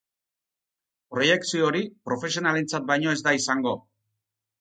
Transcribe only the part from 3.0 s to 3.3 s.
ez